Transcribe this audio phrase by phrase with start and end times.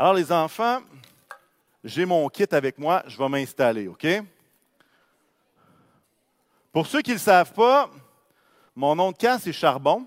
[0.00, 0.80] Alors, les enfants,
[1.82, 4.06] j'ai mon kit avec moi, je vais m'installer, OK?
[6.70, 7.90] Pour ceux qui ne le savent pas,
[8.76, 10.06] mon nom de camp, c'est Charbon.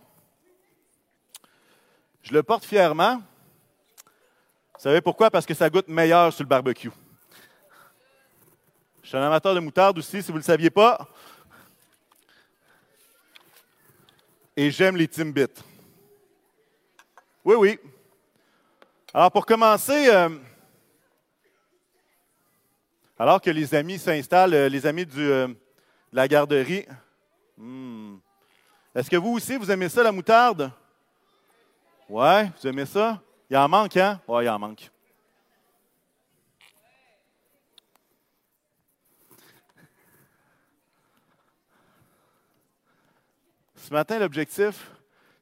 [2.23, 3.17] Je le porte fièrement.
[3.17, 5.29] Vous savez pourquoi?
[5.29, 6.91] Parce que ça goûte meilleur sur le barbecue.
[9.03, 11.05] Je suis un amateur de moutarde aussi, si vous ne le saviez pas.
[14.55, 15.47] Et j'aime les Timbits.
[17.43, 17.79] Oui, oui.
[19.13, 20.29] Alors, pour commencer, euh,
[23.19, 25.55] alors que les amis s'installent, euh, les amis euh, de
[26.13, 26.85] la garderie,
[27.57, 28.15] hmm.
[28.95, 30.71] est-ce que vous aussi, vous aimez ça, la moutarde?
[32.07, 33.21] Ouais, vous aimez ça?
[33.49, 34.21] Il en manque, hein?
[34.29, 34.89] Oui, il en manque.
[43.75, 44.89] Ce matin, l'objectif,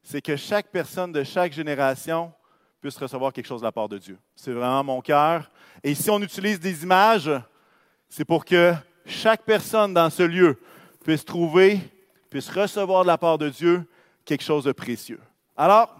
[0.02, 2.34] c'est que chaque personne de chaque génération
[2.80, 4.18] puisse recevoir quelque chose de la part de Dieu.
[4.34, 5.50] C'est vraiment mon cœur.
[5.82, 7.30] Et si on utilise des images,
[8.08, 10.58] c'est pour que chaque personne dans ce lieu
[11.04, 11.80] puisse trouver,
[12.30, 13.86] puisse recevoir de la part de Dieu
[14.24, 15.20] quelque chose de précieux.
[15.56, 15.94] Alors,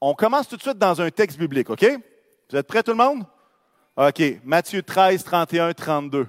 [0.00, 1.84] on commence tout de suite dans un texte biblique, OK?
[2.50, 3.24] Vous êtes prêts tout le monde?
[3.96, 4.22] OK.
[4.44, 6.26] Matthieu 13, 31, 32.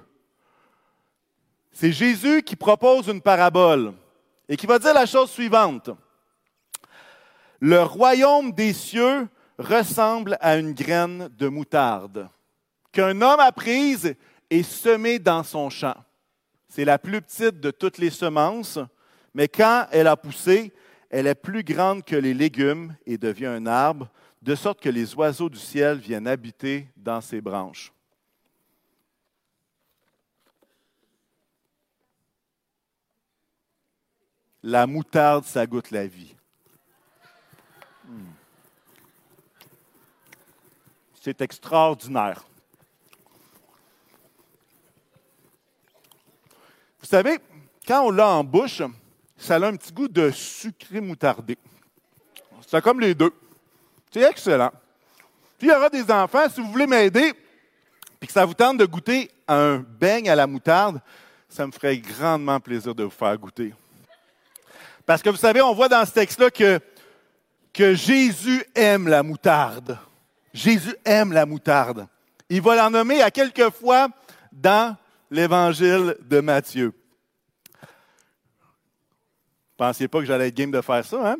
[1.71, 3.93] C'est Jésus qui propose une parabole
[4.47, 5.89] et qui va dire la chose suivante.
[7.59, 12.29] Le royaume des cieux ressemble à une graine de moutarde
[12.91, 14.15] qu'un homme a prise
[14.49, 15.95] et semée dans son champ.
[16.67, 18.79] C'est la plus petite de toutes les semences,
[19.33, 20.73] mais quand elle a poussé,
[21.09, 24.09] elle est plus grande que les légumes et devient un arbre,
[24.41, 27.93] de sorte que les oiseaux du ciel viennent habiter dans ses branches.
[34.63, 36.35] La moutarde, ça goûte la vie.
[41.23, 42.43] C'est extraordinaire.
[46.99, 47.37] Vous savez,
[47.87, 48.81] quand on l'a en bouche,
[49.37, 51.59] ça a un petit goût de sucré moutardé.
[52.65, 53.31] C'est comme les deux.
[54.11, 54.71] C'est excellent.
[55.59, 57.33] Puis il y aura des enfants, si vous voulez m'aider,
[58.19, 61.01] puis que ça vous tente de goûter un beigne à la moutarde,
[61.47, 63.75] ça me ferait grandement plaisir de vous faire goûter.
[65.05, 66.79] Parce que vous savez, on voit dans ce texte-là que,
[67.71, 69.99] que Jésus aime la moutarde.
[70.53, 72.07] Jésus aime la moutarde.
[72.49, 74.09] Il va l'en nommer à quelques fois
[74.51, 74.97] dans
[75.29, 76.93] l'évangile de Matthieu.
[79.77, 81.37] Pensiez pas que j'allais être game de faire ça, hein?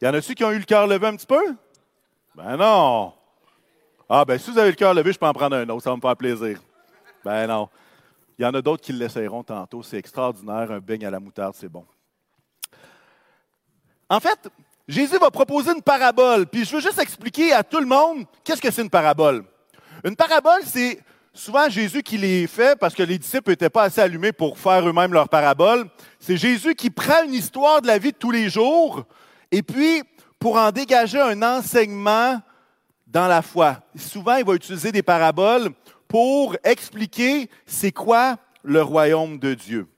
[0.00, 1.56] Y en a-tu qui ont eu le cœur levé un petit peu?
[2.34, 3.14] Ben non.
[4.08, 5.90] Ah, ben si vous avez le cœur levé, je peux en prendre un autre, ça
[5.90, 6.60] va me faire plaisir.
[7.24, 7.68] Ben non.
[8.38, 9.82] Il y en a d'autres qui l'essayeront tantôt.
[9.82, 11.86] C'est extraordinaire, un beigne à la moutarde, c'est bon.
[14.08, 14.48] En fait,
[14.88, 18.62] Jésus va proposer une parabole, puis je veux juste expliquer à tout le monde qu'est-ce
[18.62, 19.44] que c'est une parabole.
[20.04, 21.00] Une parabole, c'est
[21.34, 24.88] souvent Jésus qui les fait parce que les disciples n'étaient pas assez allumés pour faire
[24.88, 25.88] eux-mêmes leur parabole.
[26.20, 29.04] C'est Jésus qui prend une histoire de la vie de tous les jours
[29.50, 30.02] et puis
[30.38, 32.40] pour en dégager un enseignement
[33.06, 33.80] dans la foi.
[33.96, 35.70] Souvent, il va utiliser des paraboles
[36.06, 39.88] pour expliquer c'est quoi le royaume de Dieu.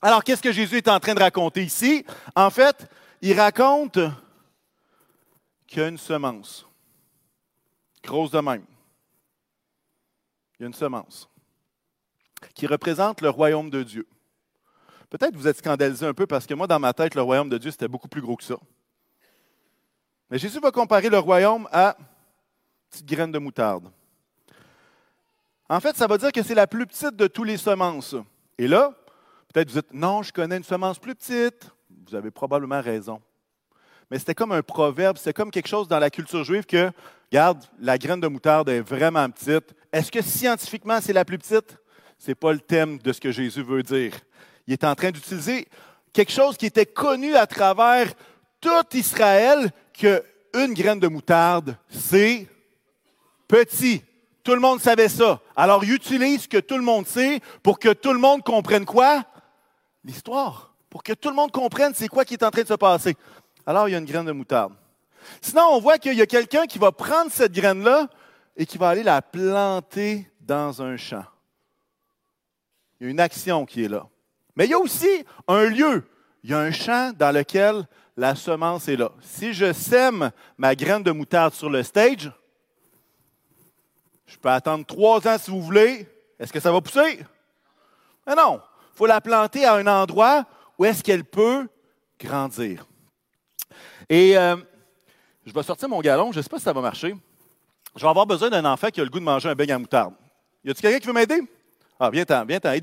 [0.00, 2.04] Alors, qu'est-ce que Jésus est en train de raconter ici?
[2.34, 2.88] En fait,
[3.26, 3.98] il raconte
[5.66, 6.66] qu'il y a une semence,
[8.02, 8.66] grosse de même.
[10.52, 11.26] Il y a une semence
[12.54, 14.06] qui représente le royaume de Dieu.
[15.08, 17.56] Peut-être vous êtes scandalisé un peu parce que moi, dans ma tête, le royaume de
[17.56, 18.56] Dieu, c'était beaucoup plus gros que ça.
[20.28, 22.04] Mais Jésus va comparer le royaume à une
[22.90, 23.90] petite graine de moutarde.
[25.70, 28.16] En fait, ça va dire que c'est la plus petite de toutes les semences.
[28.58, 28.92] Et là,
[29.50, 31.73] peut-être vous dites, non, je connais une semence plus petite
[32.06, 33.20] vous avez probablement raison.
[34.10, 36.90] Mais c'était comme un proverbe, c'est comme quelque chose dans la culture juive que,
[37.30, 39.74] regarde, la graine de moutarde est vraiment petite.
[39.92, 41.78] Est-ce que scientifiquement c'est la plus petite?
[42.18, 44.12] Ce n'est pas le thème de ce que Jésus veut dire.
[44.66, 45.66] Il est en train d'utiliser
[46.12, 48.12] quelque chose qui était connu à travers
[48.60, 52.46] tout Israël, qu'une graine de moutarde, c'est
[53.48, 54.02] petit.
[54.42, 55.40] Tout le monde savait ça.
[55.56, 58.84] Alors, il utilise ce que tout le monde sait pour que tout le monde comprenne
[58.84, 59.24] quoi?
[60.04, 62.74] L'histoire pour que tout le monde comprenne c'est quoi qui est en train de se
[62.74, 63.16] passer.
[63.66, 64.74] Alors, il y a une graine de moutarde.
[65.40, 68.06] Sinon, on voit qu'il y a quelqu'un qui va prendre cette graine-là
[68.56, 71.24] et qui va aller la planter dans un champ.
[73.00, 74.06] Il y a une action qui est là.
[74.54, 76.04] Mais il y a aussi un lieu.
[76.44, 79.10] Il y a un champ dans lequel la semence est là.
[79.20, 82.30] Si je sème ma graine de moutarde sur le stage,
[84.26, 86.08] je peux attendre trois ans si vous voulez.
[86.38, 87.18] Est-ce que ça va pousser?
[88.28, 88.60] Mais non.
[88.92, 90.46] Il faut la planter à un endroit
[90.78, 91.68] où est-ce qu'elle peut
[92.18, 92.86] grandir.
[94.08, 94.56] Et euh,
[95.44, 97.14] je vais sortir mon galon, je ne sais pas si ça va marcher.
[97.96, 99.78] Je vais avoir besoin d'un enfant qui a le goût de manger un beigne à
[99.78, 100.14] moutarde.
[100.64, 101.40] Y a-t-il quelqu'un qui veut m'aider?
[101.98, 102.74] Ah, viens-t'en, viens-t'en.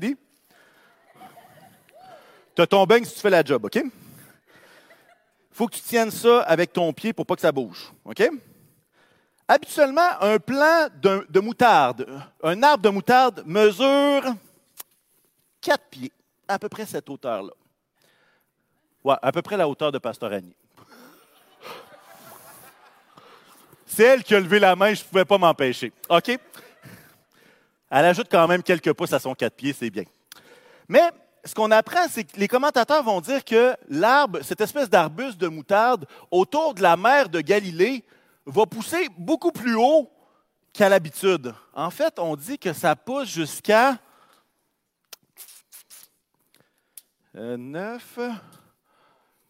[2.54, 3.82] Tu as ton beigne si tu fais la job, OK?
[5.52, 8.22] Faut que tu tiennes ça avec ton pied pour pas que ça bouge, OK?
[9.48, 12.06] Habituellement, un plant de, de moutarde,
[12.42, 14.22] un arbre de moutarde mesure
[15.60, 16.12] 4 pieds,
[16.48, 17.52] à peu près cette hauteur-là.
[19.04, 20.54] Ouais, à peu près la hauteur de Pasteur Annie.
[23.86, 25.92] C'est elle qui a levé la main, je ne pouvais pas m'empêcher.
[26.08, 26.28] OK?
[27.90, 30.04] Elle ajoute quand même quelques pouces à son quatre pieds, c'est bien.
[30.88, 31.10] Mais
[31.44, 35.48] ce qu'on apprend, c'est que les commentateurs vont dire que l'arbre, cette espèce d'arbuste de
[35.48, 38.04] moutarde autour de la mer de Galilée,
[38.46, 40.10] va pousser beaucoup plus haut
[40.72, 41.54] qu'à l'habitude.
[41.74, 43.98] En fait, on dit que ça pousse jusqu'à
[47.34, 48.18] 9,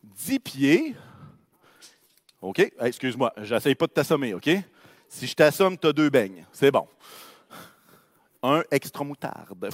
[0.03, 0.97] 10 pieds.
[2.41, 2.73] OK?
[2.81, 4.51] Excuse-moi, j'essaye pas de t'assommer, OK?
[5.09, 6.45] Si je t'assomme, tu as deux beignes.
[6.53, 6.89] C'est bon.
[8.43, 9.71] Un extra moutarde.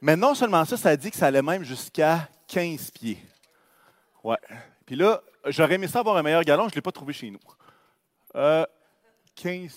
[0.00, 3.18] Mais non seulement ça, ça dit que ça allait même jusqu'à 15 pieds.
[4.22, 4.38] Ouais.
[4.86, 7.30] Puis là, j'aurais aimé ça avoir un meilleur galon, je ne l'ai pas trouvé chez
[7.30, 7.40] nous.
[8.32, 8.66] 15 euh,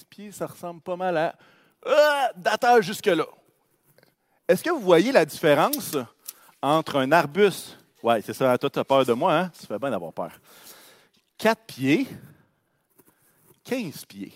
[0.09, 1.35] pieds, ça ressemble pas mal à.
[1.85, 3.25] Euh, jusque-là.
[4.47, 5.95] Est-ce que vous voyez la différence
[6.61, 7.77] entre un arbuste.
[8.01, 9.51] Ouais, c'est ça, toi, tu as peur de moi, hein?
[9.59, 10.31] Tu fais bien d'avoir peur.
[11.37, 12.07] 4 pieds,
[13.63, 14.33] 15 pieds.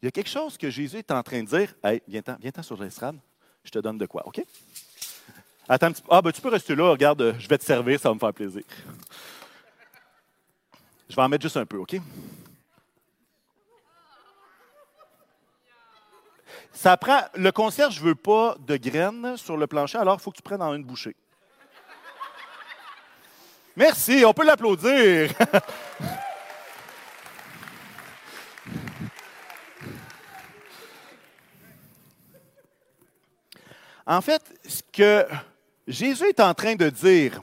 [0.00, 1.74] Il y a quelque chose que Jésus est en train de dire.
[1.82, 3.18] Hey, viens-t'en viens sur l'estrade,
[3.62, 4.42] je te donne de quoi, OK?
[5.68, 6.08] Attends un petit peu.
[6.10, 8.34] Ah, ben, tu peux rester là, regarde, je vais te servir, ça va me faire
[8.34, 8.62] plaisir.
[11.08, 11.96] Je vais en mettre juste un peu, OK?
[16.72, 17.20] Ça prend.
[17.34, 20.42] Le concierge ne veut pas de graines sur le plancher, alors il faut que tu
[20.42, 21.16] prennes en une bouchée.
[23.76, 25.32] Merci, on peut l'applaudir.
[34.06, 35.26] en fait, ce que
[35.88, 37.42] Jésus est en train de dire,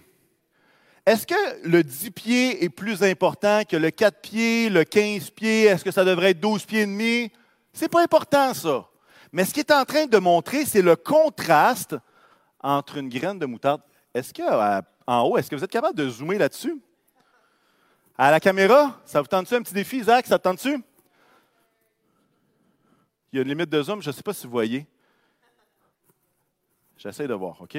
[1.05, 5.65] est-ce que le 10 pieds est plus important que le 4 pieds, le 15 pieds?
[5.65, 7.29] Est-ce que ça devrait être 12 pieds et demi?
[7.73, 8.87] C'est pas important, ça.
[9.33, 11.97] Mais ce qu'il est en train de montrer, c'est le contraste
[12.61, 13.81] entre une graine de moutarde.
[14.13, 14.43] Est-ce que
[15.11, 15.37] en haut.
[15.37, 16.81] Est-ce que vous êtes capable de zoomer là-dessus?
[18.17, 20.25] À la caméra, ça vous tente-tu un petit défi, Isaac?
[20.25, 20.81] Ça te tente-tu?
[23.31, 24.85] Il y a une limite de zoom, je ne sais pas si vous voyez.
[26.97, 27.77] J'essaie de voir, OK?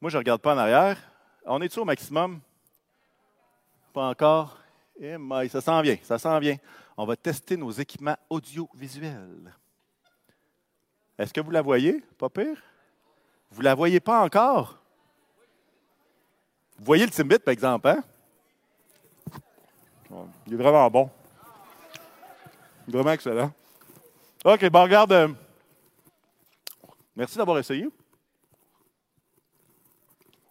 [0.00, 0.98] Moi, je ne regarde pas en arrière.
[1.44, 2.40] On est-tu au maximum?
[3.92, 4.58] Pas encore.
[5.00, 5.16] Eh,
[5.48, 6.56] ça s'en vient, ça s'en vient.
[6.96, 9.54] On va tester nos équipements audiovisuels.
[11.18, 12.00] Est-ce que vous la voyez?
[12.18, 12.62] Pas pire?
[13.50, 14.83] Vous ne la voyez pas encore?
[16.84, 18.04] Vous voyez le Timbit, par exemple, hein?
[20.46, 21.10] Il est vraiment bon.
[22.86, 23.50] Vraiment excellent.
[24.44, 25.12] OK, bon, regarde.
[25.12, 25.28] Euh,
[27.16, 27.88] merci d'avoir essayé.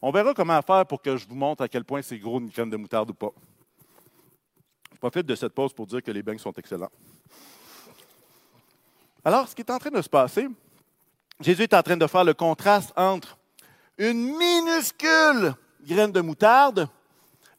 [0.02, 2.50] On verra comment faire pour que je vous montre à quel point c'est gros une
[2.50, 3.32] crème de moutarde ou pas.
[4.92, 6.92] Je profite de cette pause pour dire que les beignes sont excellents.
[9.24, 10.48] Alors, ce qui est en train de se passer,
[11.40, 13.38] Jésus est en train de faire le contraste entre
[14.00, 15.54] une minuscule
[15.84, 16.88] graines de moutarde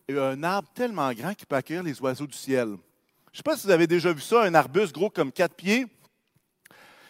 [0.09, 2.69] et un arbre tellement grand qu'il peut accueillir les oiseaux du ciel.
[2.69, 5.55] Je ne sais pas si vous avez déjà vu ça, un arbuste gros comme quatre
[5.55, 5.87] pieds.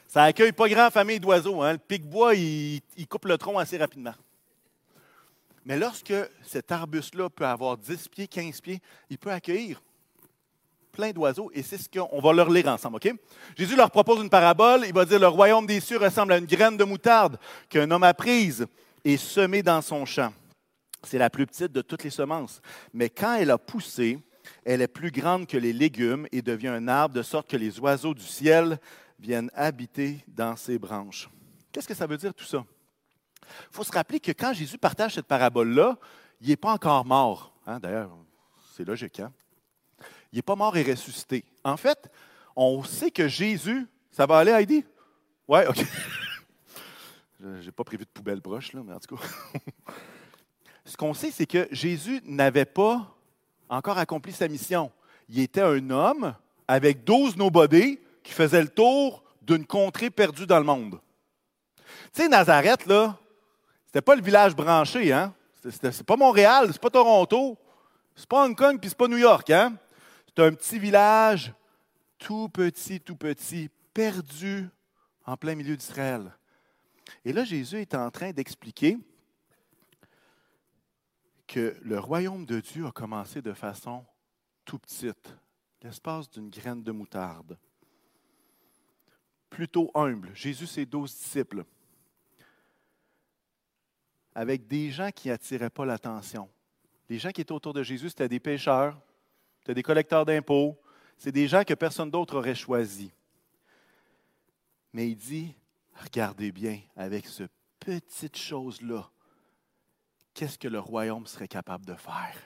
[0.09, 1.61] Ça accueille pas grand famille d'oiseaux.
[1.61, 1.73] Hein.
[1.73, 4.15] Le pic-bois, il, coupe le tronc assez rapidement.
[5.65, 8.81] Mais lorsque cet arbuste-là peut avoir 10 pieds, 15 pieds,
[9.11, 9.83] il peut accueillir
[10.93, 13.01] plein d'oiseaux et c'est ce qu'on va leur lire ensemble?
[13.57, 14.85] Jésus leur propose une parabole.
[14.87, 18.05] Il va dire Le royaume des cieux ressemble à une graine de moutarde qu'un homme
[18.05, 18.67] a prise
[19.05, 20.33] et semée dans son champ.
[21.07, 22.61] C'est la plus petite de toutes les semences.
[22.93, 24.19] Mais quand elle a poussé,
[24.65, 27.79] elle est plus grande que les légumes et devient un arbre de sorte que les
[27.81, 28.79] oiseaux du ciel
[29.19, 31.29] viennent habiter dans ses branches.
[31.73, 32.65] Qu'est-ce que ça veut dire tout ça?
[33.43, 35.99] Il faut se rappeler que quand Jésus partage cette parabole-là,
[36.41, 37.55] il n'est pas encore mort.
[37.67, 38.11] Hein, d'ailleurs,
[38.75, 39.21] c'est logique.
[39.21, 39.33] Hein?
[40.33, 41.45] Il n'est pas mort et ressuscité.
[41.63, 42.11] En fait,
[42.57, 44.85] on sait que Jésus, ça va aller, Heidi?
[45.49, 45.79] Oui, OK.
[47.41, 49.23] Je n'ai pas prévu de poubelle proche, là, mais en tout cas.
[50.85, 53.15] ce qu'on sait, c'est que Jésus n'avait pas
[53.69, 54.91] encore accompli sa mission.
[55.29, 56.35] Il était un homme
[56.69, 61.01] avec douze nobody qui faisait le tour d'une contrée perdue dans le monde.
[62.13, 63.17] Tu sais, Nazareth, là,
[63.87, 65.35] c'était pas le village branché, hein?
[65.63, 67.57] C'est pas Montréal, c'est pas Toronto,
[68.15, 69.75] c'est pas Hong Kong, puis c'est pas New York, hein?
[70.27, 71.53] C'est un petit village
[72.19, 74.69] tout petit, tout petit, perdu
[75.27, 76.33] en plein milieu d'Israël.
[77.25, 78.99] Et là, Jésus est en train d'expliquer
[81.47, 84.05] que le royaume de Dieu a commencé de façon
[84.65, 85.37] tout petite,
[85.83, 87.59] l'espace d'une graine de moutarde.
[89.51, 90.35] plutôt humble.
[90.35, 91.65] Jésus, ses douze disciples.
[94.35, 96.51] Avec des gens qui n'attiraient pas l'attention.
[97.09, 99.01] Les gens qui étaient autour de Jésus, c'était des pêcheurs,
[99.61, 100.77] c'était des collecteurs d'impôts,
[101.17, 103.13] c'est des gens que personne d'autre aurait choisi.
[104.93, 105.55] Mais il dit,
[106.03, 107.45] regardez bien, avec ce
[107.79, 109.09] petite chose-là,
[110.35, 112.37] qu'est-ce que le royaume serait capable de faire?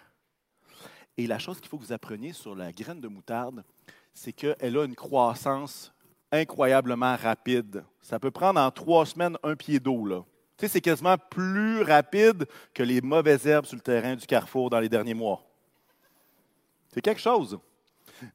[1.16, 3.64] Et la chose qu'il faut que vous appreniez sur la graine de moutarde,
[4.14, 5.92] c'est qu'elle a une croissance
[6.30, 7.84] incroyablement rapide.
[8.00, 10.24] Ça peut prendre en trois semaines un pied d'eau.
[10.56, 14.70] Tu sais, c'est quasiment plus rapide que les mauvaises herbes sur le terrain du carrefour
[14.70, 15.42] dans les derniers mois.
[16.92, 17.58] C'est quelque chose.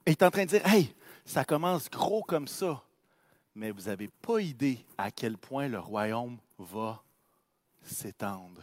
[0.05, 0.93] Et il est en train de dire, hey,
[1.25, 2.81] ça commence gros comme ça,
[3.55, 7.03] mais vous n'avez pas idée à quel point le royaume va
[7.83, 8.62] s'étendre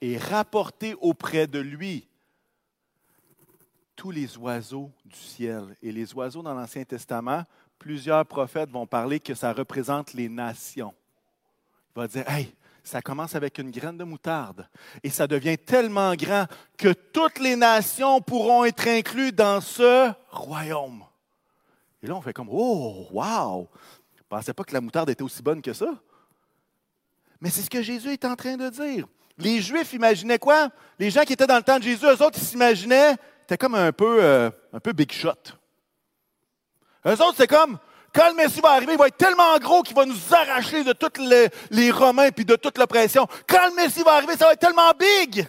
[0.00, 2.06] et rapporter auprès de lui
[3.96, 5.76] tous les oiseaux du ciel.
[5.82, 7.44] Et les oiseaux dans l'Ancien Testament,
[7.78, 10.94] plusieurs prophètes vont parler que ça représente les nations.
[11.94, 14.66] Il va dire, hey, ça commence avec une graine de moutarde
[15.02, 16.46] et ça devient tellement grand
[16.78, 21.04] que toutes les nations pourront être incluses dans ce royaume.
[22.02, 23.68] Et là, on fait comme, oh, wow!
[24.14, 26.00] Je ne pensais pas que la moutarde était aussi bonne que ça.
[27.40, 29.06] Mais c'est ce que Jésus est en train de dire.
[29.40, 30.70] Les Juifs imaginaient quoi?
[30.98, 33.74] Les gens qui étaient dans le temps de Jésus, eux autres, ils s'imaginaient, c'était comme
[33.74, 35.32] un peu, euh, un peu big shot.
[37.06, 37.78] Eux autres, c'est comme,
[38.12, 40.92] quand le Messie va arriver, il va être tellement gros qu'il va nous arracher de
[40.92, 41.20] tous
[41.70, 43.26] les, Romains puis de toute l'oppression.
[43.48, 45.46] Quand le Messie va arriver, ça va être tellement big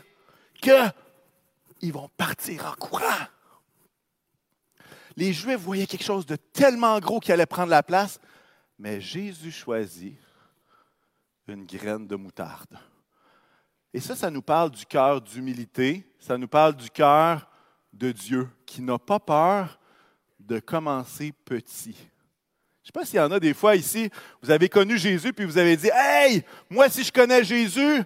[0.62, 3.26] qu'ils vont partir en courant.
[5.18, 8.20] Les Juifs voyaient quelque chose de tellement gros qui allait prendre la place,
[8.80, 10.18] mais Jésus choisit
[11.48, 12.80] une graine de moutarde.
[13.94, 17.50] Et ça, ça nous parle du cœur d'humilité, ça nous parle du cœur
[17.92, 19.80] de Dieu qui n'a pas peur
[20.40, 21.96] de commencer petit.
[22.84, 24.10] Je ne sais pas s'il y en a des fois ici,
[24.42, 28.04] vous avez connu Jésus, puis vous avez dit, Hey, moi, si je connais Jésus,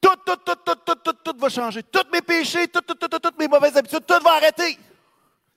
[0.00, 1.82] tout, tout, tout, tout, tout, tout, tout va changer.
[1.82, 4.78] Tous mes péchés, tout, tout, tout, toutes mes mauvaises habitudes, tout va arrêter.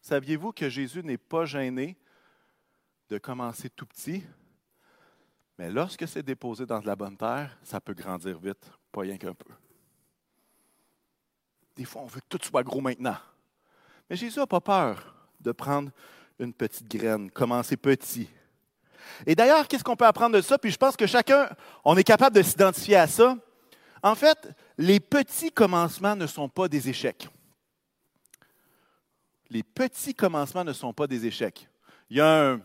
[0.02, 1.98] Saviez-vous que Jésus n'est pas gêné
[3.10, 4.24] de commencer tout petit,
[5.58, 9.18] mais lorsque c'est déposé dans de la bonne terre, ça peut grandir vite, pas rien
[9.18, 9.52] qu'un peu.
[11.76, 13.18] Des fois, on veut que tout soit gros maintenant.
[14.10, 15.92] Mais Jésus n'a pas peur de prendre
[16.40, 18.30] une petite graine, commencer petit,
[19.26, 20.58] et d'ailleurs, qu'est-ce qu'on peut apprendre de ça?
[20.58, 21.50] Puis je pense que chacun,
[21.84, 23.38] on est capable de s'identifier à ça.
[24.02, 27.28] En fait, les petits commencements ne sont pas des échecs.
[29.50, 31.68] Les petits commencements ne sont pas des échecs.
[32.10, 32.62] Il y a un,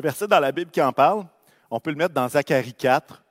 [0.00, 1.26] verset dans la Bible qui en parle.
[1.70, 3.22] On peut le mettre dans Zacharie 4.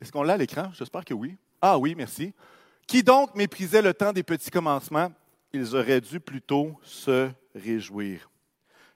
[0.00, 0.70] Est-ce qu'on l'a à l'écran?
[0.74, 1.36] J'espère que oui.
[1.60, 2.32] Ah oui, merci.
[2.86, 5.12] Qui donc méprisait le temps des petits commencements?
[5.52, 8.30] Ils auraient dû plutôt se réjouir.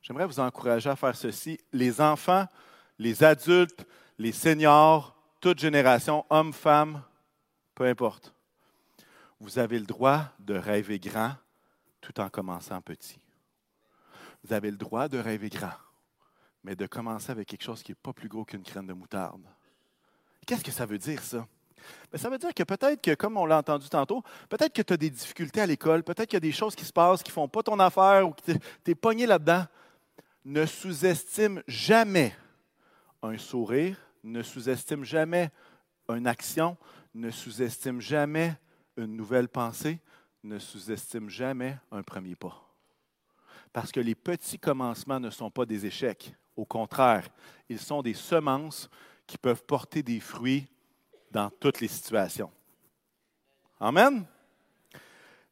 [0.02, 1.58] J'aimerais vous encourager à faire ceci.
[1.72, 2.46] Les enfants
[2.98, 3.86] les adultes,
[4.18, 7.02] les seniors, toute génération, hommes, femmes,
[7.74, 8.34] peu importe.
[9.40, 11.34] Vous avez le droit de rêver grand
[12.00, 13.20] tout en commençant petit.
[14.42, 15.72] Vous avez le droit de rêver grand,
[16.62, 19.42] mais de commencer avec quelque chose qui n'est pas plus gros qu'une graine de moutarde.
[20.46, 21.46] Qu'est-ce que ça veut dire, ça?
[22.10, 24.92] Ben, ça veut dire que peut-être que, comme on l'a entendu tantôt, peut-être que tu
[24.92, 27.30] as des difficultés à l'école, peut-être qu'il y a des choses qui se passent qui
[27.30, 29.64] ne font pas ton affaire ou que tu es pogné là-dedans.
[30.44, 32.34] Ne sous-estime jamais
[33.22, 35.50] un sourire, ne sous-estime jamais
[36.08, 36.76] une action,
[37.14, 38.54] ne sous-estime jamais
[38.96, 40.00] une nouvelle pensée,
[40.42, 42.60] ne sous-estime jamais un premier pas.
[43.72, 46.34] Parce que les petits commencements ne sont pas des échecs.
[46.56, 47.28] Au contraire,
[47.68, 48.88] ils sont des semences
[49.26, 50.68] qui peuvent porter des fruits
[51.34, 52.50] dans toutes les situations.
[53.78, 54.24] Amen.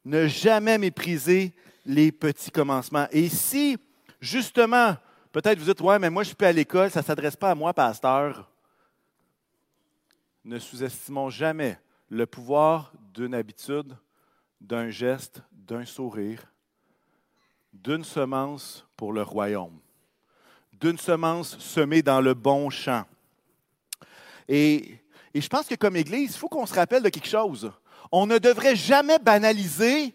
[0.04, 1.52] Ne jamais mépriser
[1.84, 3.06] les petits commencements.
[3.10, 3.76] Et si,
[4.20, 4.96] justement,
[5.32, 7.50] Peut-être vous dites, ouais, mais moi je suis plus à l'école, ça ne s'adresse pas
[7.50, 8.50] à moi, pasteur.
[10.44, 11.78] Ne sous-estimons jamais
[12.10, 13.96] le pouvoir d'une habitude,
[14.60, 16.44] d'un geste, d'un sourire,
[17.72, 19.78] d'une semence pour le royaume,
[20.74, 23.06] d'une semence semée dans le bon champ.
[24.48, 24.98] Et,
[25.34, 27.72] et je pense que comme Église, il faut qu'on se rappelle de quelque chose.
[28.10, 30.14] On ne devrait jamais banaliser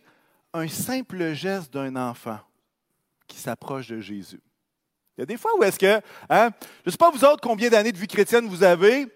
[0.54, 2.40] un simple geste d'un enfant
[3.28, 4.40] qui s'approche de Jésus.
[5.18, 6.52] Il y a des fois où est-ce que, hein,
[6.84, 9.08] je ne sais pas vous autres combien d'années de vie chrétienne vous avez,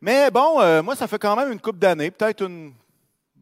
[0.00, 2.72] mais bon, euh, moi, ça fait quand même une couple d'années, peut-être une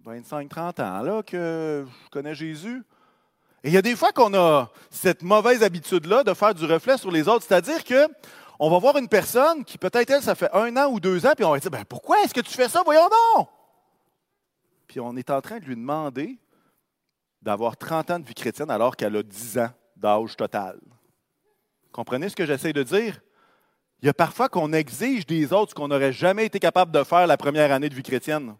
[0.04, 2.82] 25-30 ans là, que je connais Jésus.
[3.62, 6.96] Et il y a des fois qu'on a cette mauvaise habitude-là de faire du reflet
[6.96, 8.06] sur les autres, c'est-à-dire que
[8.58, 11.32] on va voir une personne qui peut-être elle, ça fait un an ou deux ans,
[11.36, 12.82] puis on va dire, ben pourquoi est-ce que tu fais ça?
[12.84, 13.48] Voyons donc!
[14.86, 16.38] Puis on est en train de lui demander
[17.42, 20.78] d'avoir 30 ans de vie chrétienne alors qu'elle a 10 ans d'âge total.
[21.92, 23.20] Comprenez ce que j'essaie de dire?
[24.00, 27.02] Il y a parfois qu'on exige des autres ce qu'on n'aurait jamais été capable de
[27.02, 28.56] faire la première année de vie chrétienne.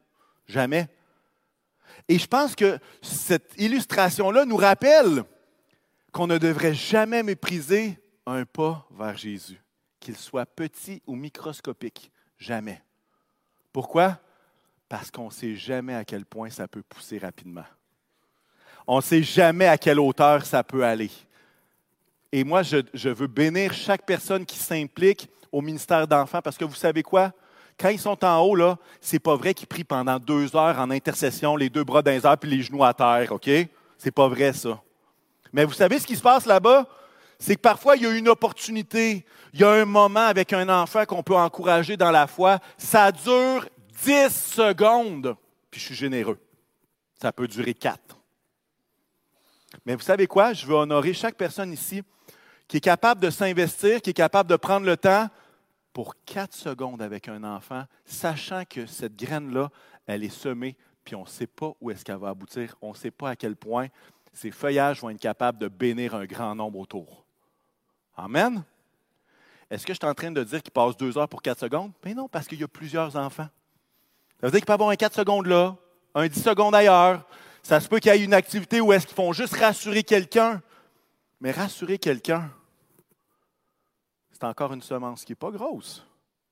[0.46, 0.88] Jamais.
[2.08, 5.24] Et je pense que cette illustration-là nous rappelle
[6.12, 9.60] qu'on ne devrait jamais mépriser un pas vers Jésus,
[10.00, 12.10] qu'il soit petit ou microscopique.
[12.38, 12.82] Jamais.
[13.72, 14.18] Pourquoi?
[14.88, 17.64] Parce qu'on ne sait jamais à quel point ça peut pousser rapidement.
[18.86, 21.10] On ne sait jamais à quelle hauteur ça peut aller.
[22.32, 26.74] Et moi, je, veux bénir chaque personne qui s'implique au ministère d'enfants parce que vous
[26.74, 27.32] savez quoi?
[27.78, 30.90] Quand ils sont en haut, là, c'est pas vrai qu'ils prient pendant deux heures en
[30.90, 33.48] intercession, les deux bras dans les puis les genoux à terre, OK?
[33.98, 34.82] C'est pas vrai, ça.
[35.52, 36.86] Mais vous savez ce qui se passe là-bas?
[37.38, 40.68] C'est que parfois, il y a une opportunité, il y a un moment avec un
[40.68, 42.59] enfant qu'on peut encourager dans la foi.
[42.76, 43.68] Ça dure
[44.04, 45.37] dix secondes,
[45.71, 46.38] puis je suis généreux.
[47.21, 48.18] Ça peut durer quatre.
[49.87, 50.52] Mais vous savez quoi?
[50.52, 52.02] Je veux honorer chaque personne ici
[52.66, 55.28] qui est capable de s'investir, qui est capable de prendre le temps
[55.92, 59.71] pour quatre secondes avec un enfant, sachant que cette graine-là,
[60.07, 62.97] elle est semée, puis on ne sait pas où est-ce qu'elle va aboutir, on ne
[62.97, 63.88] sait pas à quel point
[64.33, 67.25] ces feuillages vont être capables de bénir un grand nombre autour.
[68.18, 68.64] Amen.
[69.70, 71.92] Est-ce que je suis en train de dire qu'il passe deux heures pour quatre secondes?
[72.04, 73.48] Mais non, parce qu'il y a plusieurs enfants.
[74.40, 75.76] Ça veut dire qu'il peut avoir un quatre secondes là,
[76.16, 77.25] un dix secondes ailleurs.
[77.62, 80.60] Ça se peut qu'il y ait une activité où est-ce qu'ils font juste rassurer quelqu'un.
[81.40, 82.50] Mais rassurer quelqu'un,
[84.32, 86.04] c'est encore une semence qui n'est pas grosse,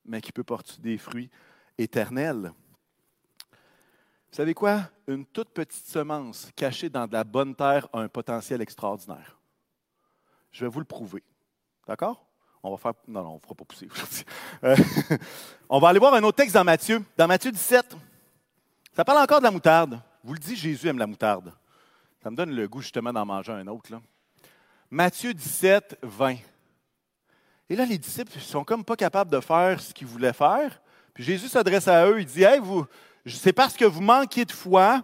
[0.04, 1.28] mais qui peut porter des fruits
[1.76, 2.52] éternels.
[3.50, 4.82] Vous savez quoi?
[5.08, 9.37] Une toute petite semence cachée dans de la bonne terre a un potentiel extraordinaire.
[10.52, 11.25] Je vais vous le prouver.
[11.87, 12.25] D'accord?
[12.62, 12.93] On va faire.
[13.07, 13.88] Non, non, on ne fera pas pousser
[14.64, 14.76] euh,
[15.69, 17.02] on va aller voir un autre texte dans Matthieu.
[17.16, 17.97] Dans Matthieu 17,
[18.95, 20.00] ça parle encore de la moutarde.
[20.25, 21.52] Vous le dites, Jésus aime la moutarde.
[22.23, 23.93] Ça me donne le goût justement d'en manger un autre.
[23.93, 24.00] Là.
[24.90, 26.37] Matthieu 17, 20.
[27.69, 30.81] Et là, les disciples ne sont comme pas capables de faire ce qu'ils voulaient faire.
[31.14, 32.85] Puis Jésus s'adresse à eux, il dit, hey, vous,
[33.27, 35.03] c'est parce que vous manquez de foi,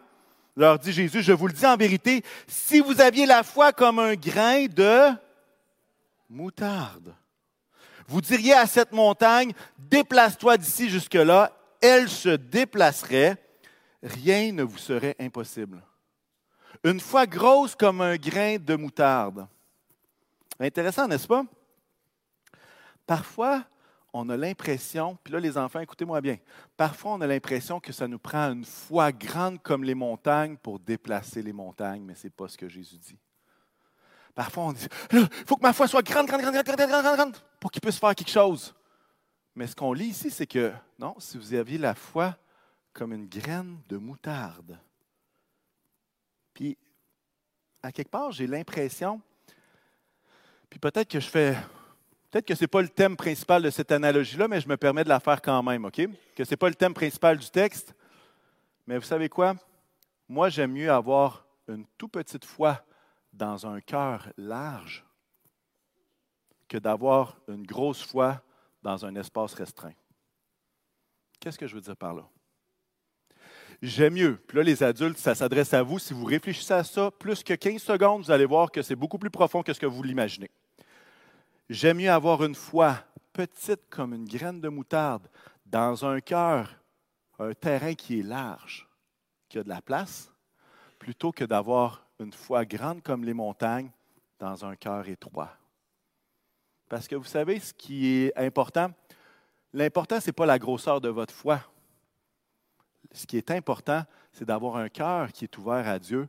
[0.57, 3.99] leur dit Jésus, je vous le dis en vérité, si vous aviez la foi comme
[3.99, 5.11] un grain de
[6.33, 7.15] moutarde,
[8.07, 13.37] vous diriez à cette montagne, déplace-toi d'ici jusque-là, elle se déplacerait,
[14.03, 15.83] rien ne vous serait impossible.
[16.85, 19.47] Une foi grosse comme un grain de moutarde.
[20.59, 21.45] Intéressant, n'est-ce pas?
[23.07, 23.65] Parfois,
[24.13, 26.39] on a l'impression, puis là les enfants, écoutez-moi bien,
[26.77, 30.79] parfois on a l'impression que ça nous prend une foi grande comme les montagnes pour
[30.79, 33.19] déplacer les montagnes, mais ce n'est pas ce que Jésus dit.
[34.35, 37.17] Parfois on dit, il faut que ma foi soit grande, grande, grande, grande, grande, grande,
[37.17, 38.75] grande pour qu'il puisse faire quelque chose.
[39.55, 42.37] Mais ce qu'on lit ici, c'est que, non, si vous aviez la foi
[42.93, 44.79] comme une graine de moutarde,
[46.55, 46.79] puis
[47.83, 49.21] à quelque part, j'ai l'impression,
[50.71, 51.57] puis peut-être que je fais
[52.33, 55.05] Peut-être que ce n'est pas le thème principal de cette analogie-là, mais je me permets
[55.05, 56.01] de la faire quand même, OK?
[56.35, 57.95] Que ce n'est pas le thème principal du texte.
[58.87, 59.55] Mais vous savez quoi?
[60.31, 62.83] Moi, j'aime mieux avoir une toute petite foi
[63.33, 65.05] dans un cœur large
[66.69, 68.43] que d'avoir une grosse foi
[68.83, 69.95] dans un espace restreint.
[71.39, 72.29] Qu'est-ce que je veux dire par là?
[73.83, 74.37] J'aime mieux.
[74.47, 75.99] Puis là, les adultes, ça s'adresse à vous.
[75.99, 79.19] Si vous réfléchissez à ça, plus que 15 secondes, vous allez voir que c'est beaucoup
[79.19, 80.51] plus profond que ce que vous l'imaginez.
[81.69, 82.99] J'aime mieux avoir une foi
[83.33, 85.29] petite comme une graine de moutarde
[85.67, 86.77] dans un cœur,
[87.39, 88.89] un terrain qui est large,
[89.49, 90.33] qui a de la place,
[90.99, 93.91] plutôt que d'avoir une foi grande comme les montagnes
[94.39, 95.51] dans un cœur étroit.
[96.89, 98.93] Parce que vous savez, ce qui est important,
[99.73, 101.61] l'important, ce n'est pas la grosseur de votre foi.
[103.13, 106.29] Ce qui est important, c'est d'avoir un cœur qui est ouvert à Dieu,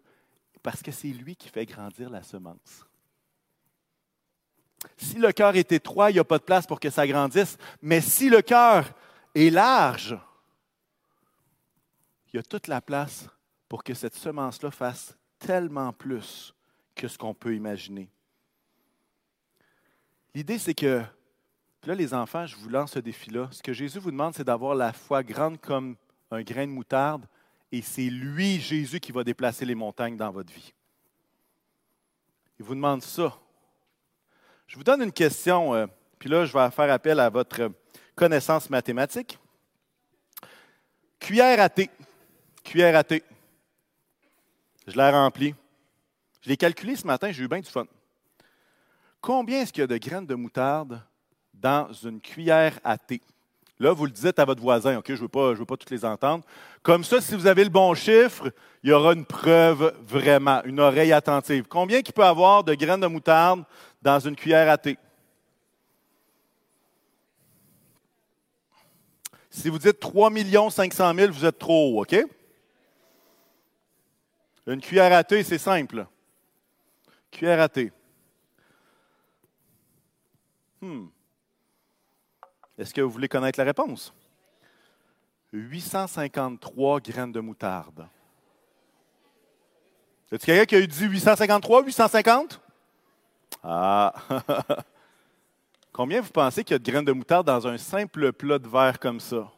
[0.61, 2.85] parce que c'est lui qui fait grandir la semence.
[4.97, 7.57] Si le cœur est étroit, il n'y a pas de place pour que ça grandisse.
[7.81, 8.85] Mais si le cœur
[9.33, 10.17] est large,
[12.27, 13.27] il y a toute la place
[13.69, 16.55] pour que cette semence-là fasse tellement plus
[16.95, 18.09] que ce qu'on peut imaginer.
[20.33, 21.03] L'idée, c'est que,
[21.85, 23.49] là, les enfants, je vous lance ce défi-là.
[23.51, 25.95] Ce que Jésus vous demande, c'est d'avoir la foi grande comme
[26.31, 27.27] un grain de moutarde,
[27.71, 30.73] et c'est lui, Jésus, qui va déplacer les montagnes dans votre vie.
[32.59, 33.37] Il vous demande ça.
[34.65, 37.71] Je vous donne une question, euh, puis là, je vais faire appel à votre
[38.15, 39.37] connaissance mathématique.
[41.19, 41.89] Cuillère à thé.
[42.63, 43.23] Cuillère à thé.
[44.87, 45.55] Je l'ai remplie.
[46.41, 47.85] Je l'ai calculé ce matin, j'ai eu bien du fun.
[49.21, 51.01] Combien est-ce qu'il y a de graines de moutarde
[51.53, 53.21] dans une cuillère à thé?
[53.79, 55.89] Là, vous le dites à votre voisin, OK, je ne veux, pas, veux pas toutes
[55.89, 56.43] les entendre.
[56.81, 58.51] Comme ça, si vous avez le bon chiffre,
[58.83, 61.65] il y aura une preuve vraiment, une oreille attentive.
[61.67, 63.63] Combien il peut avoir de graines de moutarde
[64.01, 64.97] dans une cuillère à thé?
[69.49, 70.29] Si vous dites 3
[70.69, 72.15] 500 000, vous êtes trop haut, OK?
[74.65, 76.05] Une cuillère à thé, c'est simple.
[77.29, 77.91] Cuillère à thé.
[80.81, 81.07] Hmm.
[82.77, 84.13] Est-ce que vous voulez connaître la réponse?
[85.51, 88.07] 853 graines de moutarde.
[90.31, 92.59] Y a quelqu'un qui a eu dit 853, 850?
[93.63, 94.13] Ah!
[95.93, 98.67] Combien vous pensez qu'il y a de graines de moutarde dans un simple plat de
[98.67, 99.51] verre comme ça?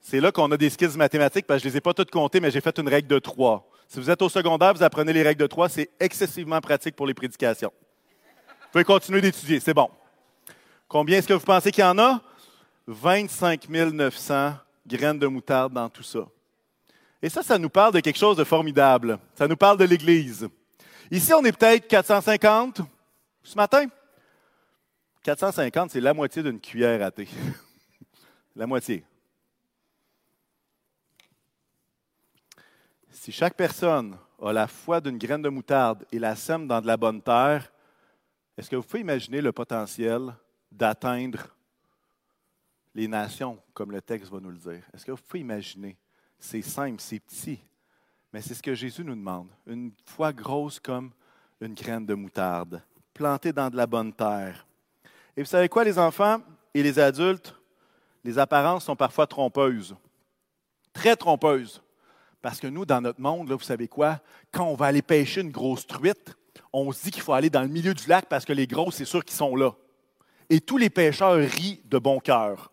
[0.00, 2.10] C'est là qu'on a des skills mathématiques, parce que je ne les ai pas toutes
[2.10, 3.68] comptées, mais j'ai fait une règle de trois.
[3.88, 7.06] Si vous êtes au secondaire, vous apprenez les règles de trois, c'est excessivement pratique pour
[7.06, 7.72] les prédications.
[8.48, 9.88] Vous pouvez continuer d'étudier, c'est bon.
[10.86, 12.20] Combien est-ce que vous pensez qu'il y en a?
[12.86, 14.54] 25 900
[14.86, 16.20] graines de moutarde dans tout ça.
[17.20, 19.18] Et ça, ça nous parle de quelque chose de formidable.
[19.34, 20.48] Ça nous parle de l'Église.
[21.10, 22.80] Ici, on est peut-être 450
[23.42, 23.86] ce matin.
[25.22, 27.28] 450, c'est la moitié d'une cuillère à thé.
[28.56, 29.04] la moitié.
[33.20, 36.86] Si chaque personne a la foi d'une graine de moutarde et la sème dans de
[36.86, 37.70] la bonne terre,
[38.56, 40.32] est-ce que vous pouvez imaginer le potentiel
[40.70, 41.48] d'atteindre
[42.94, 44.84] les nations, comme le texte va nous le dire?
[44.94, 45.98] Est-ce que vous pouvez imaginer?
[46.38, 47.58] C'est simple, c'est petit,
[48.32, 49.48] mais c'est ce que Jésus nous demande.
[49.66, 51.10] Une foi grosse comme
[51.60, 52.80] une graine de moutarde,
[53.12, 54.64] plantée dans de la bonne terre.
[55.36, 56.40] Et vous savez quoi, les enfants
[56.72, 57.52] et les adultes?
[58.22, 59.96] Les apparences sont parfois trompeuses,
[60.92, 61.82] très trompeuses.
[62.42, 64.20] Parce que nous, dans notre monde, là, vous savez quoi?
[64.52, 66.36] Quand on va aller pêcher une grosse truite,
[66.72, 68.96] on se dit qu'il faut aller dans le milieu du lac parce que les grosses,
[68.96, 69.72] c'est sûr qu'ils sont là.
[70.50, 72.72] Et tous les pêcheurs rient de bon cœur.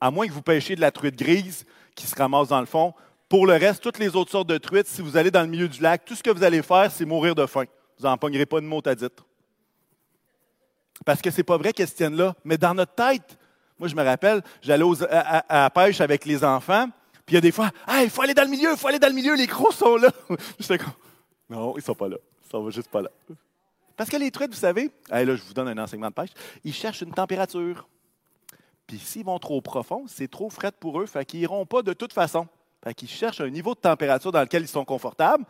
[0.00, 2.94] À moins que vous pêchiez de la truite grise qui se ramasse dans le fond.
[3.28, 5.68] Pour le reste, toutes les autres sortes de truites, si vous allez dans le milieu
[5.68, 7.64] du lac, tout ce que vous allez faire, c'est mourir de faim.
[7.98, 9.08] Vous n'en pognerez pas de mot à dire.
[11.04, 12.34] Parce que ce n'est pas vrai qu'elles se tiennent là.
[12.44, 13.38] Mais dans notre tête,
[13.78, 16.88] moi, je me rappelle, j'allais à, à, la pêche avec les enfants,
[17.26, 18.88] puis il y a des fois, ah, il faut aller dans le milieu, il faut
[18.88, 20.10] aller dans le milieu, les gros sont là.
[20.58, 20.92] J'étais comme,
[21.48, 22.16] non, ils ne sont pas là.
[22.44, 23.10] Ils sont juste pas là.
[23.96, 26.30] Parce que les truites, vous savez, là, je vous donne un enseignement de pêche,
[26.64, 27.88] ils cherchent une température.
[28.86, 31.92] Puis s'ils vont trop profond, c'est trop frais pour eux, fait qu'ils n'iront pas de
[31.92, 32.48] toute façon.
[32.82, 35.44] Fait qu'ils cherchent un niveau de température dans lequel ils sont confortables.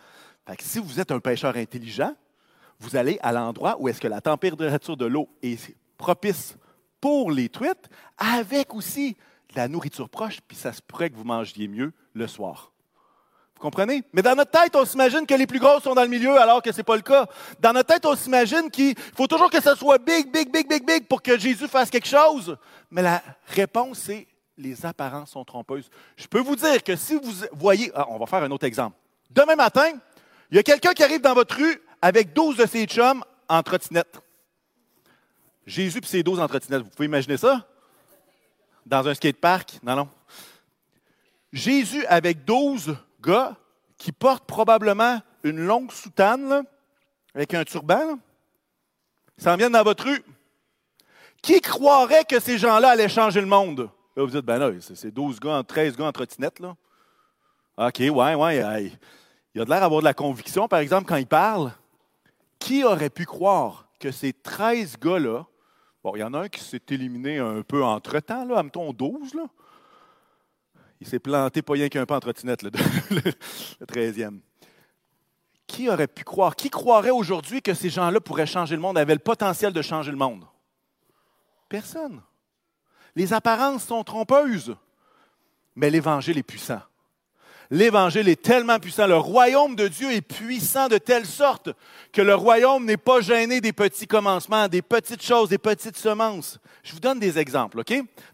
[0.47, 2.15] Fait que si vous êtes un pêcheur intelligent,
[2.79, 6.57] vous allez à l'endroit où est-ce que la température de l'eau est propice
[7.01, 9.17] pour les truites, avec aussi
[9.53, 12.73] de la nourriture proche, puis ça se pourrait que vous mangiez mieux le soir.
[13.55, 14.03] Vous comprenez?
[14.13, 16.63] Mais dans notre tête, on s'imagine que les plus grosses sont dans le milieu, alors
[16.63, 17.27] que ce n'est pas le cas.
[17.61, 20.85] Dans notre tête, on s'imagine qu'il faut toujours que ce soit big, big, big, big,
[20.85, 22.57] big pour que Jésus fasse quelque chose.
[22.91, 24.27] Mais la réponse, c'est
[24.59, 25.91] les apparences sont trompeuses.
[26.17, 28.97] Je peux vous dire que si vous voyez, ah, on va faire un autre exemple.
[29.31, 29.93] Demain matin,
[30.51, 33.63] il y a quelqu'un qui arrive dans votre rue avec 12 de ses chums en
[33.63, 34.21] trottinette.
[35.67, 36.83] Jésus et ses 12 en trottinette.
[36.83, 37.67] Vous pouvez imaginer ça?
[38.87, 39.79] Dans un skatepark?
[39.83, 40.09] Non, non.
[41.53, 43.57] Jésus avec 12 gars
[43.97, 46.65] qui portent probablement une longue soutane
[47.35, 48.19] avec un turban.
[49.39, 50.23] Ils s'en viennent dans votre rue.
[51.41, 53.91] Qui croirait que ces gens-là allaient changer le monde?
[54.17, 56.77] Là, vous dites, ben là, c'est 12 gars, 13 gars en trottinette, là.
[57.77, 58.93] OK, ouais, ouais.
[59.55, 61.73] Il a de l'air d'avoir de la conviction, par exemple, quand il parle.
[62.59, 65.47] Qui aurait pu croire que ces 13 gars-là,
[66.03, 69.35] bon, il y en a un qui s'est éliminé un peu entre-temps, là, mettons 12,
[69.35, 69.47] là.
[71.01, 72.71] Il s'est planté pas rien qu'un peu en trottinette, le,
[73.87, 74.41] 13e.
[75.67, 79.15] Qui aurait pu croire, qui croirait aujourd'hui que ces gens-là pourraient changer le monde, avaient
[79.15, 80.45] le potentiel de changer le monde?
[81.69, 82.23] Personne.
[83.17, 84.77] Les apparences sont trompeuses,
[85.75, 86.83] mais l'Évangile est puissant.
[87.75, 89.07] L'Évangile est tellement puissant.
[89.07, 91.71] Le royaume de Dieu est puissant de telle sorte
[92.13, 96.59] que le royaume n'est pas gêné des petits commencements, des petites choses, des petites semences.
[96.83, 97.83] Je vous donne des exemples?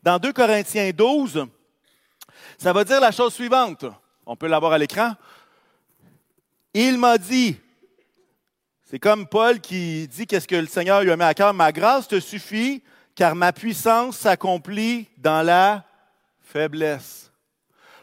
[0.03, 1.46] Dans 2 Corinthiens 12,
[2.59, 3.85] ça va dire la chose suivante.
[4.27, 5.12] On peut l'avoir à l'écran.
[6.74, 7.55] Il m'a dit,
[8.83, 11.70] c'est comme Paul qui dit qu'est-ce que le Seigneur lui a mis à cœur, ma
[11.70, 12.83] grâce te suffit
[13.14, 15.85] car ma puissance s'accomplit dans la
[16.40, 17.27] faiblesse.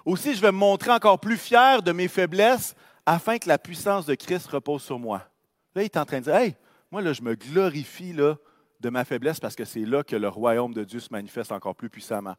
[0.05, 2.75] Aussi, je vais me montrer encore plus fier de mes faiblesses
[3.07, 5.23] afin que la puissance de Christ repose sur moi.
[5.73, 6.55] Là, il est en train de dire, hey,
[6.91, 10.75] moi, là, je me glorifie de ma faiblesse parce que c'est là que le royaume
[10.75, 12.35] de Dieu se manifeste encore plus puissamment.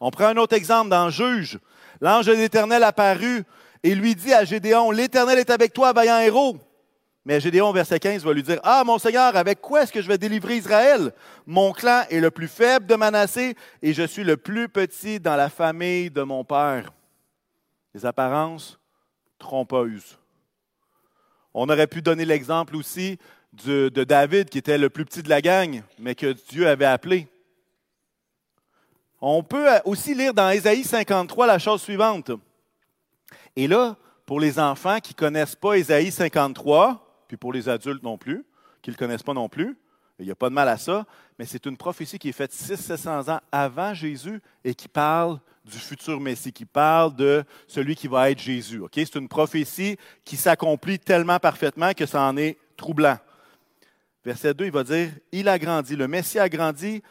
[0.00, 1.60] On prend un autre exemple dans Juge.
[2.00, 3.44] L'ange de l'Éternel apparut
[3.84, 6.58] et lui dit à Gédéon, l'Éternel est avec toi, vaillant héros.
[7.24, 10.08] Mais Gédéon, verset 15, va lui dire, Ah, mon Seigneur, avec quoi est-ce que je
[10.08, 11.12] vais délivrer Israël?
[11.46, 15.36] Mon clan est le plus faible de Manassé et je suis le plus petit dans
[15.36, 16.90] la famille de mon père
[17.94, 18.78] les apparences
[19.38, 20.18] trompeuses.
[21.54, 23.18] On aurait pu donner l'exemple aussi
[23.52, 27.28] de, David, qui était le plus petit de la gang, mais que Dieu avait appelé.
[29.20, 32.32] On peut aussi lire dans Ésaïe 53 la chose suivante.
[33.54, 38.02] Et là, pour les enfants qui ne connaissent pas Ésaïe 53, puis pour les adultes
[38.02, 38.44] non plus,
[38.82, 39.78] qui ne le connaissent pas non plus,
[40.18, 41.06] il n'y a pas de mal à ça,
[41.38, 45.78] mais c'est une prophétie qui est faite 600-700 ans avant Jésus et qui parle du
[45.78, 48.82] futur Messie, qui parle de celui qui va être Jésus.
[48.92, 53.18] C'est une prophétie qui s'accomplit tellement parfaitement que ça en est troublant.
[54.24, 57.02] Verset 2, il va dire, Il a grandi, le Messie a grandi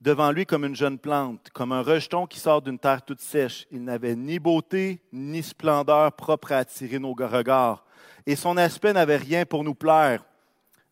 [0.00, 3.66] devant lui comme une jeune plante, comme un rejeton qui sort d'une terre toute sèche.
[3.70, 7.84] Il n'avait ni beauté ni splendeur propre à attirer nos regards,
[8.26, 10.24] et son aspect n'avait rien pour nous plaire.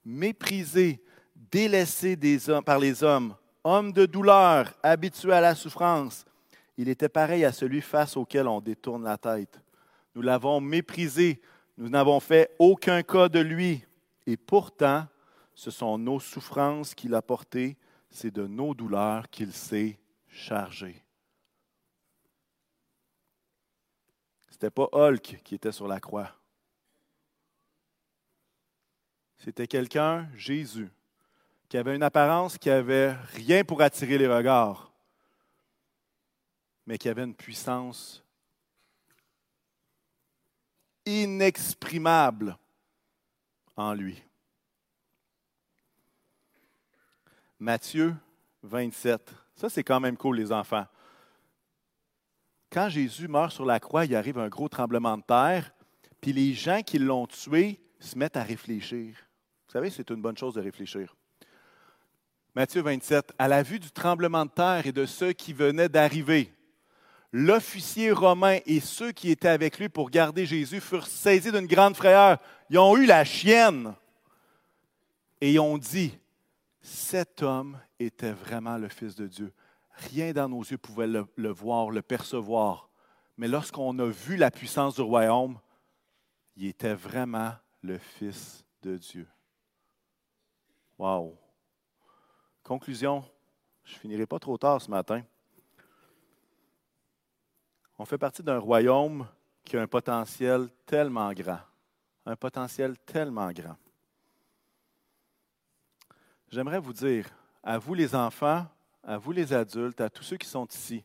[0.05, 1.03] Méprisé,
[1.51, 2.19] délaissé
[2.65, 6.25] par les hommes, homme de douleur, habitué à la souffrance,
[6.79, 9.61] il était pareil à celui face auquel on détourne la tête.
[10.15, 11.43] Nous l'avons méprisé,
[11.77, 13.85] nous n'avons fait aucun cas de lui,
[14.27, 15.07] et pourtant,
[15.55, 17.77] ce sont nos souffrances qu'il a portées,
[18.11, 21.05] c'est de nos douleurs qu'il s'est chargé.
[24.49, 26.31] Ce n'était pas Hulk qui était sur la croix.
[29.39, 30.91] C'était quelqu'un, Jésus,
[31.69, 34.88] qui avait une apparence qui n'avait rien pour attirer les regards,
[36.89, 38.25] mais qui avait une puissance
[41.05, 42.57] inexprimable
[43.77, 44.23] en lui.
[47.59, 48.17] Matthieu
[48.63, 49.35] 27.
[49.55, 50.87] Ça, c'est quand même cool, les enfants.
[52.73, 55.71] Quand Jésus meurt sur la croix, il arrive un gros tremblement de terre,
[56.23, 59.15] puis les gens qui l'ont tué se mettent à réfléchir.
[59.67, 61.15] Vous savez, c'est une bonne chose de réfléchir.
[62.55, 63.35] Matthieu 27.
[63.39, 66.55] À la vue du tremblement de terre et de ceux qui venaient d'arriver,
[67.33, 71.97] l'officier romain et ceux qui étaient avec lui pour garder Jésus furent saisis d'une grande
[71.97, 72.39] frayeur.
[72.71, 73.95] Ils ont eu la chienne
[75.41, 76.19] et ils ont dit
[76.81, 79.53] cet homme était vraiment le Fils de Dieu.
[80.11, 82.89] Rien dans nos yeux pouvait le, voir, le percevoir.
[83.37, 85.59] Mais lorsqu'on a vu la puissance du royaume,
[86.57, 89.27] il était vraiment le Fils de Dieu.
[90.99, 91.37] Wow!
[92.63, 93.25] Conclusion,
[93.85, 95.23] je finirai pas trop tard ce matin.
[97.99, 99.27] On fait partie d'un royaume
[99.65, 101.61] qui a un potentiel tellement grand.
[102.25, 103.77] Un potentiel tellement grand.
[106.51, 107.27] J'aimerais vous dire,
[107.63, 108.67] à vous les enfants,
[109.03, 111.05] à vous les adultes, à tous ceux qui sont ici,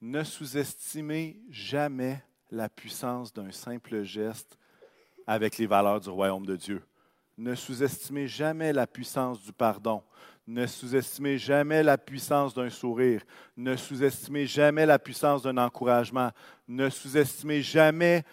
[0.00, 4.58] ne sous-estimez jamais la puissance d'un simple geste
[5.26, 6.82] avec les valeurs du royaume de Dieu.
[7.38, 10.02] Ne sous-estimez jamais la puissance du pardon.
[10.46, 13.22] Ne sous-estimez jamais la puissance d'un sourire.
[13.56, 16.30] Ne sous-estimez jamais la puissance d'un encouragement.
[16.66, 18.24] Ne sous-estimez jamais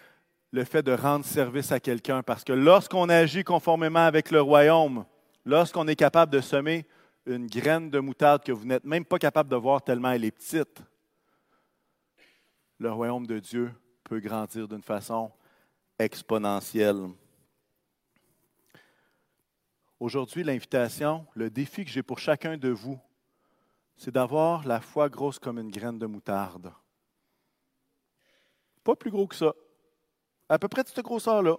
[0.50, 2.22] le fait de rendre service à quelqu'un.
[2.22, 5.04] Parce que lorsqu'on agit conformément avec le royaume,
[5.44, 6.86] lorsqu'on est capable de semer
[7.26, 10.32] une graine de moutarde que vous n'êtes même pas capable de voir tellement elle est
[10.32, 10.82] petite,
[12.78, 13.70] le royaume de Dieu
[14.02, 15.30] peut grandir d'une façon
[15.98, 17.10] exponentielle.
[20.00, 22.98] Aujourd'hui, l'invitation, le défi que j'ai pour chacun de vous,
[23.98, 26.72] c'est d'avoir la foi grosse comme une graine de moutarde.
[28.82, 29.52] Pas plus gros que ça.
[30.48, 31.58] À peu près de cette grosseur-là.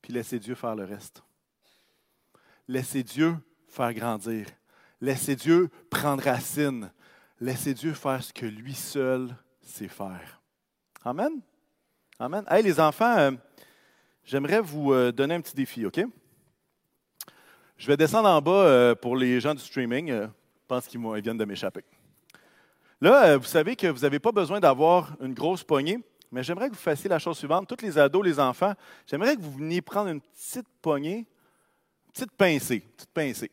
[0.00, 1.22] Puis laissez Dieu faire le reste.
[2.66, 3.36] Laissez Dieu
[3.68, 4.46] faire grandir.
[5.02, 6.90] Laissez Dieu prendre racine.
[7.38, 10.40] Laissez Dieu faire ce que lui seul sait faire.
[11.04, 11.42] Amen.
[12.18, 12.44] Amen.
[12.48, 13.32] Hey, les enfants, euh,
[14.24, 16.00] j'aimerais vous euh, donner un petit défi, OK?
[17.80, 20.08] Je vais descendre en bas euh, pour les gens du streaming.
[20.08, 20.28] je
[20.68, 21.82] pense qu'ils viennent de m'échapper.
[23.00, 25.98] Là, vous savez que vous n'avez pas besoin d'avoir une grosse poignée,
[26.30, 27.66] mais j'aimerais que vous fassiez la chose suivante.
[27.66, 28.74] Tous les ados, les enfants,
[29.06, 31.26] j'aimerais que vous veniez prendre une petite poignée
[32.12, 33.50] petite pincée, petite pincée.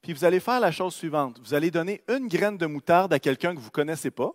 [0.00, 1.38] Puis vous allez faire la chose suivante.
[1.40, 4.32] Vous allez donner une graine de moutarde à quelqu'un que vous ne connaissez pas,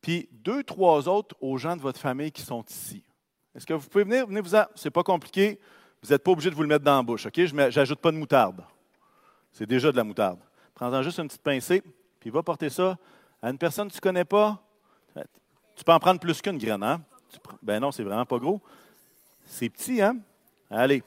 [0.00, 3.02] puis deux, trois autres aux gens de votre famille qui sont ici.
[3.56, 4.26] Est-ce que vous pouvez venir?
[4.28, 4.66] Venez-vous-en.
[4.76, 5.58] Ce n'est pas compliqué.
[6.06, 7.26] Vous n'êtes pas obligé de vous le mettre dans la bouche.
[7.26, 7.34] OK?
[7.34, 8.62] Je n'ajoute pas de moutarde.
[9.52, 10.38] C'est déjà de la moutarde.
[10.72, 11.82] Prends-en juste une petite pincée,
[12.20, 12.96] puis va porter ça
[13.42, 14.62] à une personne que tu ne connais pas.
[15.74, 17.02] Tu peux en prendre plus qu'une graine, hein?
[17.60, 18.60] Ben non, c'est vraiment pas gros.
[19.46, 20.16] C'est petit, hein?
[20.70, 21.02] Allez,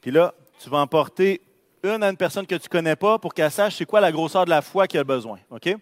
[0.00, 1.40] puis là, tu vas emporter
[1.82, 4.10] une à une personne que tu ne connais pas pour qu'elle sache c'est quoi la
[4.10, 5.38] grosseur de la foi qu'elle a besoin.
[5.50, 5.76] OK?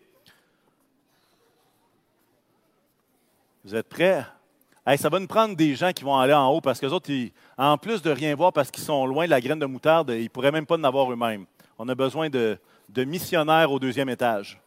[3.65, 4.27] Vous êtes prêts?
[4.97, 7.11] Ça va nous prendre des gens qui vont aller en haut parce que autres,
[7.57, 10.29] en plus de rien voir parce qu'ils sont loin de la graine de moutarde, ils
[10.29, 11.47] pourraient même pas en avoir eux-mêmes.
[11.79, 12.59] On a besoin de,
[12.95, 14.61] missionnaires au deuxième étage.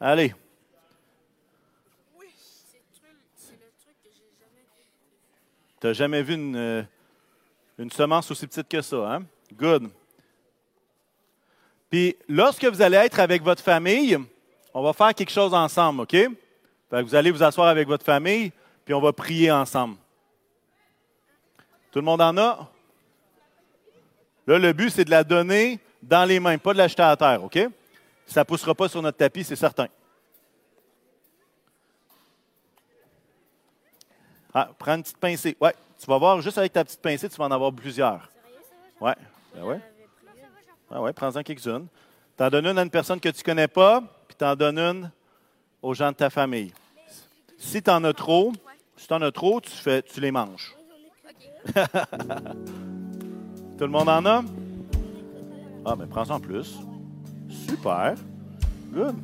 [0.00, 0.34] Allez.
[5.80, 6.82] Tu n'as jamais vu une, euh,
[7.78, 9.26] une semence aussi petite que ça, hein?
[9.52, 9.90] Good.
[11.90, 14.18] Puis lorsque vous allez être avec votre famille,
[14.72, 16.16] on va faire quelque chose ensemble, OK?
[17.02, 18.52] Vous allez vous asseoir avec votre famille,
[18.84, 19.96] puis on va prier ensemble.
[21.90, 22.70] Tout le monde en a?
[24.46, 27.42] Là, le but, c'est de la donner dans les mains, pas de l'acheter à terre,
[27.42, 27.58] OK?
[28.26, 29.88] Ça ne poussera pas sur notre tapis, c'est certain.
[34.52, 35.56] Ah, prends une petite pincée.
[35.60, 38.30] Ouais, tu vas voir, juste avec ta petite pincée, tu vas en avoir plusieurs.
[39.00, 39.14] Ouais,
[39.54, 39.80] ben ouais.
[40.90, 41.88] Ah ouais, prends-en quelques-unes.
[42.36, 44.54] Tu en donnes une à une personne que tu ne connais pas, puis tu en
[44.54, 45.10] donnes une
[45.82, 46.72] aux gens de ta famille.
[47.64, 48.52] Si tu en as trop,
[48.96, 50.76] si tu as trop, tu, fais, tu les manges.
[51.74, 51.74] Tout
[53.80, 54.44] le monde en a?
[55.84, 56.78] Ah, ben prends-en plus.
[57.48, 58.14] Super.
[58.92, 59.16] Good.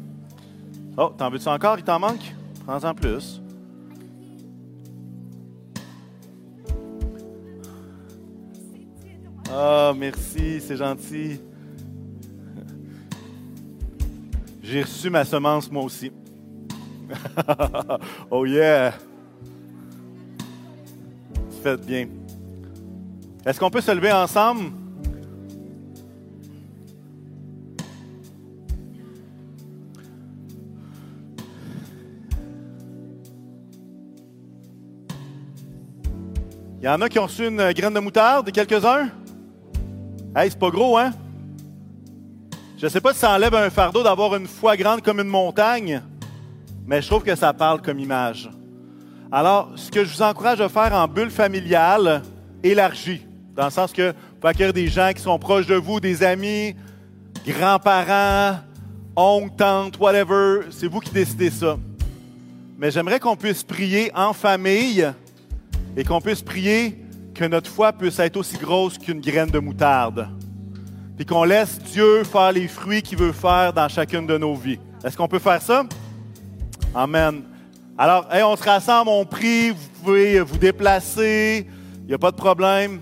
[0.96, 1.78] Oh, t'en veux-tu encore?
[1.78, 2.34] Il t'en manque?
[2.66, 3.40] Prends-en plus.
[9.48, 11.40] Ah, merci, c'est gentil.
[14.62, 16.10] J'ai reçu ma semence moi aussi.
[18.30, 18.94] oh yeah!
[21.62, 22.08] Faites bien.
[23.44, 24.72] Est-ce qu'on peut se lever ensemble?
[36.82, 39.10] Il y en a qui ont reçu une graine de moutarde, quelques-uns?
[40.34, 41.12] Hey, c'est pas gros, hein?
[42.78, 46.02] Je sais pas si ça enlève un fardeau d'avoir une foi grande comme une montagne,
[46.86, 48.50] mais je trouve que ça parle comme image.
[49.32, 52.22] Alors, ce que je vous encourage à faire en bulle familiale,
[52.62, 56.00] élargie, dans le sens que vous pouvez accueillir des gens qui sont proches de vous,
[56.00, 56.74] des amis,
[57.46, 58.58] grands-parents,
[59.14, 61.76] oncles, tantes, whatever, c'est vous qui décidez ça.
[62.78, 65.06] Mais j'aimerais qu'on puisse prier en famille
[65.96, 66.98] et qu'on puisse prier
[67.34, 70.28] que notre foi puisse être aussi grosse qu'une graine de moutarde.
[71.16, 74.78] Puis qu'on laisse Dieu faire les fruits qu'il veut faire dans chacune de nos vies.
[75.04, 75.84] Est-ce qu'on peut faire ça?
[76.94, 77.42] Amen.
[77.96, 81.66] Alors, on se rassemble, on prie, vous pouvez vous déplacer,
[82.02, 83.00] il n'y a pas de problème.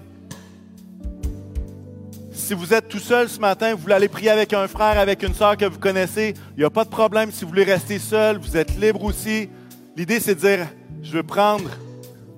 [2.32, 5.22] Si vous êtes tout seul ce matin, vous voulez aller prier avec un frère, avec
[5.22, 7.32] une soeur que vous connaissez, il n'y a pas de problème.
[7.32, 9.48] Si vous voulez rester seul, vous êtes libre aussi.
[9.96, 10.66] L'idée, c'est de dire,
[11.02, 11.70] je veux prendre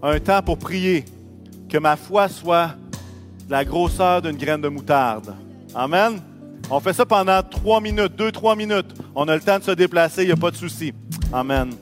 [0.02, 1.04] un temps pour prier
[1.68, 2.76] que ma foi soit
[3.48, 5.34] la grosseur d'une graine de moutarde.
[5.74, 6.20] Amen.
[6.72, 8.94] On fait ça pendant trois minutes, deux, trois minutes.
[9.16, 10.92] On a le temps de se déplacer, il n'y a pas de souci.
[11.32, 11.72] Amen.